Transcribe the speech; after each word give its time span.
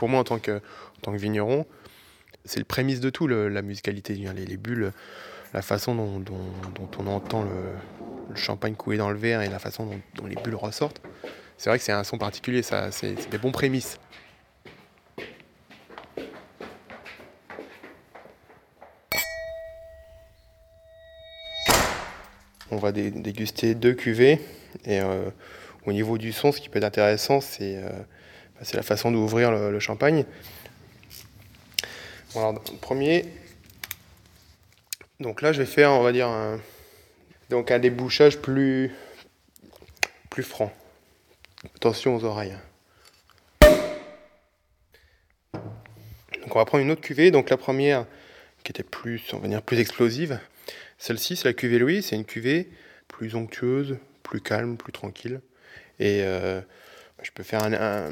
pour 0.00 0.08
moi, 0.08 0.20
en 0.20 0.24
tant 0.24 0.38
que, 0.38 0.52
en 0.52 1.00
tant 1.02 1.12
que 1.12 1.18
vigneron, 1.18 1.66
c'est 2.46 2.58
le 2.58 2.64
prémisse 2.64 3.00
de 3.00 3.10
tout, 3.10 3.26
la 3.26 3.60
musicalité, 3.60 4.14
les, 4.14 4.46
les, 4.46 4.56
bulles, 4.56 4.92
la 5.52 5.60
façon 5.60 5.94
dont, 5.94 6.24
on 6.98 7.06
entend 7.06 7.42
le, 7.42 8.34
champagne 8.34 8.76
couler 8.76 8.96
dans 8.96 9.10
le 9.10 9.18
verre 9.18 9.42
et 9.42 9.50
la 9.50 9.58
façon 9.58 9.90
dont, 10.14 10.26
les 10.26 10.36
bulles 10.36 10.54
ressortent. 10.54 11.02
C'est 11.58 11.68
vrai 11.68 11.78
que 11.78 11.84
c'est 11.84 11.92
un 11.92 12.02
son 12.02 12.16
particulier, 12.16 12.62
c'est 12.62 13.28
des 13.28 13.36
bons 13.36 13.52
prémices. 13.52 13.98
On 22.70 22.78
va 22.78 22.90
déguster 22.90 23.74
deux 23.74 23.92
cuvées 23.92 24.40
et 24.86 25.02
euh, 25.02 25.28
au 25.84 25.92
niveau 25.92 26.16
du 26.16 26.32
son, 26.32 26.52
ce 26.52 26.60
qui 26.62 26.70
peut 26.70 26.78
être 26.78 26.84
intéressant, 26.84 27.42
c'est 27.42 27.76
euh, 27.76 27.90
bah, 28.60 28.66
la 28.74 28.82
façon 28.82 29.10
d'ouvrir 29.10 29.50
le, 29.50 29.80
champagne. 29.80 30.24
alors, 32.36 32.60
premier, 32.80 33.24
donc 35.18 35.42
là, 35.42 35.52
je 35.52 35.60
vais 35.60 35.66
faire, 35.66 35.92
on 35.92 36.02
va 36.02 36.12
dire, 36.12 36.28
un, 36.28 36.60
donc 37.48 37.70
un 37.70 37.78
débouchage 37.78 38.38
plus, 38.38 38.90
plus 40.28 40.42
franc. 40.42 40.72
Attention 41.76 42.16
aux 42.16 42.24
oreilles. 42.24 42.56
Donc 46.42 46.56
on 46.56 46.58
va 46.58 46.64
prendre 46.64 46.82
une 46.82 46.90
autre 46.90 47.02
cuvée. 47.02 47.30
Donc 47.30 47.50
la 47.50 47.56
première, 47.56 48.06
qui 48.62 48.72
était 48.72 48.82
plus, 48.82 49.22
on 49.32 49.38
va 49.38 49.60
plus 49.60 49.78
explosive. 49.78 50.38
Celle-ci, 50.98 51.36
c'est 51.36 51.48
la 51.48 51.54
cuvée 51.54 51.78
Louis. 51.78 52.02
C'est 52.02 52.16
une 52.16 52.24
cuvée 52.24 52.70
plus 53.08 53.34
onctueuse, 53.34 53.98
plus 54.22 54.40
calme, 54.40 54.76
plus 54.76 54.92
tranquille. 54.92 55.40
Et 55.98 56.22
euh, 56.22 56.60
je 57.22 57.30
peux 57.32 57.42
faire 57.42 57.62
un, 57.64 58.10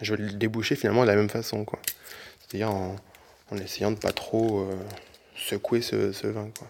Je 0.00 0.14
vais 0.14 0.22
le 0.22 0.32
déboucher 0.32 0.76
finalement 0.76 1.02
de 1.02 1.08
la 1.08 1.16
même 1.16 1.30
façon, 1.30 1.64
quoi. 1.64 1.80
C'est-à-dire 2.40 2.70
en, 2.70 2.96
essayant 3.56 3.92
de 3.92 3.98
pas 3.98 4.12
trop 4.12 4.62
euh, 4.62 4.76
secouer 5.36 5.80
ce, 5.80 6.26
vin, 6.26 6.50
quoi. 6.58 6.68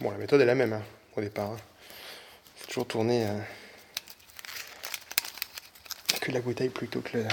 Bon, 0.00 0.10
la 0.10 0.16
méthode 0.16 0.40
est 0.40 0.46
la 0.46 0.54
même 0.54 0.72
hein, 0.72 0.82
au 1.16 1.20
départ. 1.20 1.50
Hein. 1.50 1.56
faut 2.56 2.66
toujours 2.68 2.86
tourner 2.86 3.26
euh, 3.26 3.38
que 6.20 6.32
la 6.32 6.40
bouteille 6.40 6.70
plutôt 6.70 7.00
que 7.00 7.18
le, 7.18 7.26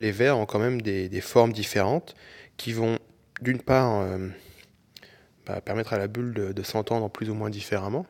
Les 0.00 0.12
verres 0.12 0.38
ont 0.38 0.46
quand 0.46 0.58
même 0.58 0.82
des, 0.82 1.20
formes 1.20 1.52
différentes 1.52 2.14
qui 2.56 2.72
vont 2.72 2.98
d'une 3.40 3.60
part 3.60 4.00
euh, 4.00 4.28
bah, 5.46 5.60
permettre 5.60 5.92
à 5.92 5.98
la 5.98 6.06
bulle 6.06 6.32
de, 6.34 6.62
s'entendre 6.62 7.08
plus 7.10 7.30
ou 7.30 7.34
moins 7.34 7.50
différemment, 7.50 8.06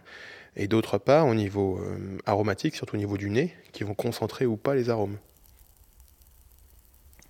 et 0.57 0.69
d'autre 0.69 0.99
part 0.99 1.27
au 1.27 1.35
niveau 1.35 1.79
euh, 1.79 2.19
aromatique, 2.27 2.75
surtout 2.75 2.95
au 2.95 2.99
niveau 2.99 3.17
du 3.17 3.31
nez, 3.31 3.55
qui 3.73 3.85
vont 3.85 3.95
concentrer 3.95 4.47
ou 4.47 4.57
pas 4.57 4.75
les 4.75 4.91
arômes. 4.91 5.19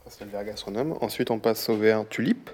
C'est 0.08 0.24
le 0.24 0.30
verre 0.30 0.44
gastronome. 0.44 0.96
Ensuite 1.00 1.30
on 1.30 1.38
passe 1.38 1.68
au 1.68 1.76
verre 1.76 2.08
tulipe. 2.08 2.50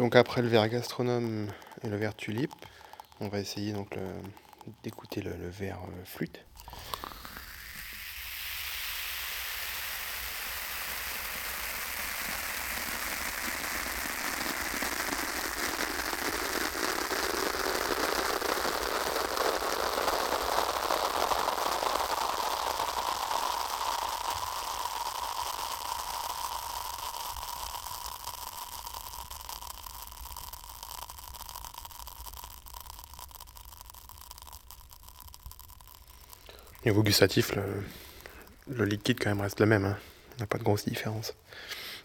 Donc 0.00 0.16
après 0.16 0.40
le 0.40 0.48
verre 0.48 0.66
gastronome 0.70 1.48
et 1.82 1.88
le 1.88 1.96
verre 1.98 2.16
tulipe, 2.16 2.54
on 3.20 3.28
va 3.28 3.38
essayer 3.38 3.74
donc 3.74 3.98
d'écouter 4.82 5.20
le, 5.20 5.36
le, 5.36 5.50
verre 5.50 5.80
euh, 5.82 6.04
flûte. 6.06 6.46
Niveau 36.86 37.02
gustatif, 37.02 37.52
le, 38.68 38.84
liquide 38.84 39.18
quand 39.20 39.28
même 39.28 39.42
reste 39.42 39.60
le 39.60 39.66
même. 39.66 39.84
Hein. 39.84 39.98
Il 40.32 40.36
n'y 40.38 40.42
a 40.44 40.46
pas 40.46 40.56
de 40.56 40.62
grosse 40.62 40.86
différence. 40.86 41.34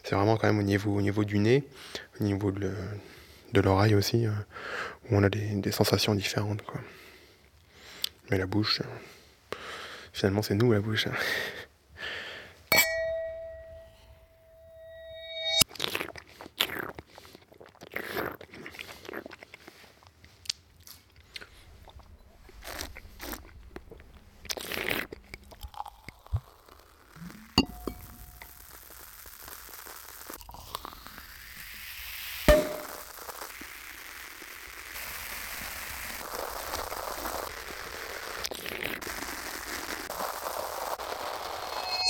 C'est 0.04 0.16
vraiment 0.16 0.36
quand 0.36 0.48
même 0.48 0.60
au 0.60 0.64
niveau, 0.64 1.00
au 1.00 1.24
du 1.24 1.40
nez, 1.40 1.64
au 2.20 2.24
niveau 2.24 2.52
de, 2.52 2.72
l'oreille 3.54 3.96
aussi, 3.96 4.28
euh, 4.28 4.32
où 5.10 5.16
on 5.16 5.24
a 5.24 5.30
des, 5.30 5.72
sensations 5.72 6.14
différentes. 6.14 6.62
Mais 8.30 8.38
la 8.38 8.48
bouche, 8.48 8.82
euh, 8.82 9.56
finalement 10.12 10.42
c'est 10.42 10.56
nous 10.56 10.74
la 10.74 10.82
bouche. 10.82 11.08
Hein. 11.08 11.14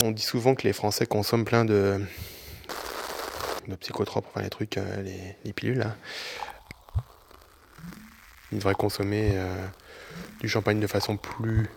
On 0.03 0.12
dit 0.12 0.21
souvent 0.21 0.56
que 0.56 0.63
les 0.63 0.74
Français 0.74 1.06
consomment 1.06 1.45
plein 1.45 1.63
de, 1.63 2.01
de 3.68 3.75
psychotropes, 3.75 4.25
enfin 4.30 4.42
les 4.42 4.50
trucs, 4.50 4.77
euh, 4.77 5.01
les, 5.44 5.53
pilules. 5.53 5.77
Là. 5.77 5.95
Ils 8.51 8.57
devraient 8.57 8.75
consommer 8.75 9.31
euh, 9.36 9.68
du 10.42 10.50
champagne 10.50 10.80
de 10.80 10.88
façon 10.88 11.15
plus, 11.15 11.69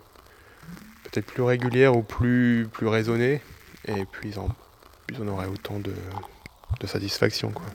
peut-être 1.05 1.25
plus 1.25 1.43
régulière 1.43 1.95
ou 1.95 2.03
plus, 2.03 2.67
plus 2.71 2.87
raisonnée. 2.87 3.41
Et 3.85 4.05
puis 4.05 4.29
ils 4.29 4.39
en, 4.39 4.49
ils 5.09 5.21
en 5.21 5.27
auraient 5.27 5.47
autant 5.47 5.79
de, 5.79 5.93
de 6.79 6.87
satisfaction. 6.87 7.51
Quoi. 7.51 7.65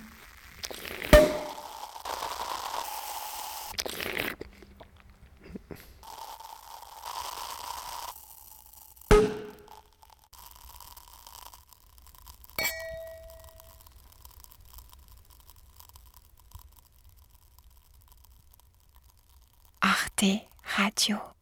Radio.com 20.16 21.34